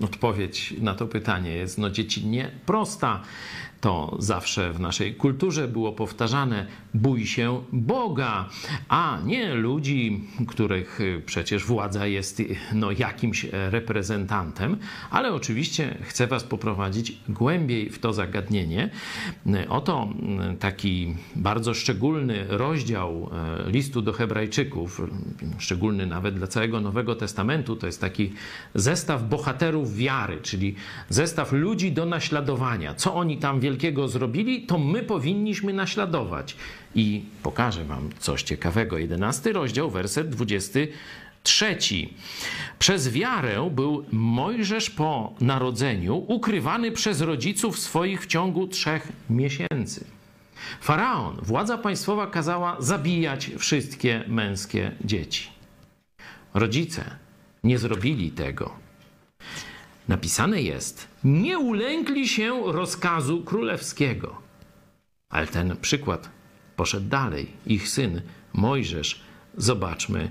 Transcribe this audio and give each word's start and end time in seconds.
Odpowiedź 0.00 0.74
na 0.80 0.94
to 0.94 1.06
pytanie 1.06 1.50
jest 1.50 1.78
no 1.78 1.90
dziecinnie 1.90 2.50
prosta. 2.66 3.22
To 3.80 4.16
zawsze 4.18 4.72
w 4.72 4.80
naszej 4.80 5.14
kulturze 5.14 5.68
było 5.68 5.92
powtarzane: 5.92 6.66
bój 6.94 7.26
się 7.26 7.62
Boga, 7.72 8.48
a 8.88 9.18
nie 9.24 9.54
ludzi, 9.54 10.28
których 10.48 11.00
y, 11.00 11.22
przecież 11.26 11.64
władza 11.64 12.06
jest 12.06 12.40
y, 12.40 12.56
no, 12.72 12.90
jakimś 12.90 13.46
reprezentantem. 13.52 14.76
Ale 15.10 15.32
oczywiście 15.32 15.98
chcę 16.02 16.26
Was 16.26 16.44
poprowadzić 16.44 17.18
głębiej 17.28 17.90
w 17.90 17.98
to 17.98 18.12
zagadnienie. 18.12 18.90
Oto 19.68 20.08
y, 20.52 20.56
taki 20.56 21.14
bardzo 21.36 21.74
szczególny 21.74 22.44
rozdział 22.48 23.30
listu 23.66 24.02
do 24.02 24.12
Hebrajczyków, 24.12 25.00
szczególny 25.58 26.06
nawet 26.06 26.34
dla 26.34 26.46
całego 26.46 26.80
Nowego 26.80 27.14
Testamentu. 27.14 27.76
To 27.76 27.86
jest 27.86 28.00
taki 28.00 28.32
zestaw 28.74 29.28
bohaterów 29.28 29.89
wiary, 29.96 30.40
czyli 30.42 30.74
zestaw 31.08 31.52
ludzi 31.52 31.92
do 31.92 32.06
naśladowania. 32.06 32.94
Co 32.94 33.14
oni 33.14 33.38
tam 33.38 33.60
wielkiego 33.60 34.08
zrobili, 34.08 34.66
to 34.66 34.78
my 34.78 35.02
powinniśmy 35.02 35.72
naśladować. 35.72 36.56
I 36.94 37.24
pokażę 37.42 37.84
Wam 37.84 38.10
coś 38.18 38.42
ciekawego. 38.42 38.98
11 38.98 39.52
rozdział, 39.52 39.90
werset 39.90 40.28
23. 40.28 41.78
Przez 42.78 43.08
wiarę 43.08 43.70
był 43.72 44.04
Mojżesz 44.12 44.90
po 44.90 45.34
narodzeniu 45.40 46.16
ukrywany 46.16 46.92
przez 46.92 47.20
rodziców 47.20 47.78
swoich 47.78 48.22
w 48.22 48.26
ciągu 48.26 48.66
trzech 48.66 49.12
miesięcy. 49.30 50.04
Faraon, 50.80 51.36
władza 51.42 51.78
państwowa 51.78 52.26
kazała 52.26 52.76
zabijać 52.78 53.50
wszystkie 53.58 54.24
męskie 54.28 54.92
dzieci. 55.04 55.48
Rodzice 56.54 57.04
nie 57.64 57.78
zrobili 57.78 58.30
tego. 58.30 58.89
Napisane 60.10 60.62
jest: 60.62 61.08
Nie 61.24 61.58
ulękli 61.58 62.28
się 62.28 62.72
rozkazu 62.72 63.44
królewskiego. 63.44 64.36
Ale 65.28 65.46
ten 65.46 65.76
przykład 65.76 66.30
poszedł 66.76 67.08
dalej. 67.08 67.46
Ich 67.66 67.88
syn 67.88 68.22
Mojżesz, 68.52 69.20
zobaczmy 69.56 70.30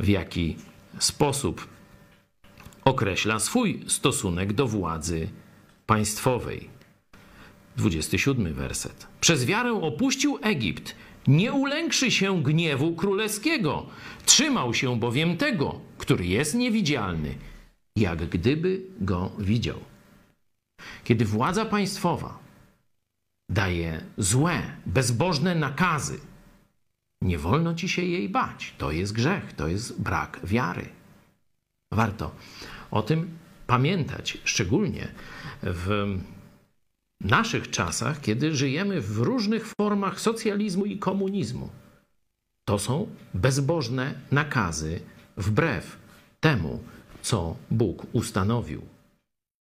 w 0.00 0.08
jaki 0.08 0.56
sposób 0.98 1.68
określa 2.84 3.38
swój 3.38 3.84
stosunek 3.86 4.52
do 4.52 4.66
władzy 4.66 5.28
państwowej. 5.86 6.70
27 7.76 8.54
werset. 8.54 9.06
Przez 9.20 9.46
wiarę 9.46 9.72
opuścił 9.72 10.38
Egipt, 10.42 10.94
nie 11.26 11.52
ulększy 11.52 12.10
się 12.10 12.42
gniewu 12.42 12.94
królewskiego. 12.94 13.86
Trzymał 14.26 14.74
się 14.74 14.98
bowiem 14.98 15.36
tego, 15.36 15.80
który 15.98 16.26
jest 16.26 16.54
niewidzialny, 16.54 17.34
jak 18.00 18.28
gdyby 18.28 18.82
go 19.00 19.32
widział. 19.38 19.78
Kiedy 21.04 21.24
władza 21.24 21.64
państwowa 21.64 22.38
daje 23.48 24.04
złe, 24.18 24.62
bezbożne 24.86 25.54
nakazy, 25.54 26.20
nie 27.22 27.38
wolno 27.38 27.74
ci 27.74 27.88
się 27.88 28.02
jej 28.02 28.28
bać. 28.28 28.74
To 28.78 28.90
jest 28.90 29.12
grzech, 29.12 29.52
to 29.52 29.68
jest 29.68 30.00
brak 30.02 30.40
wiary. 30.44 30.88
Warto 31.92 32.34
o 32.90 33.02
tym 33.02 33.38
pamiętać, 33.66 34.38
szczególnie 34.44 35.08
w 35.62 36.16
naszych 37.20 37.70
czasach, 37.70 38.20
kiedy 38.20 38.56
żyjemy 38.56 39.00
w 39.00 39.18
różnych 39.18 39.66
formach 39.80 40.20
socjalizmu 40.20 40.84
i 40.84 40.98
komunizmu. 40.98 41.70
To 42.64 42.78
są 42.78 43.08
bezbożne 43.34 44.14
nakazy 44.30 45.00
wbrew 45.36 45.98
temu, 46.40 46.82
co 47.28 47.56
Bóg 47.70 48.06
ustanowił. 48.12 48.97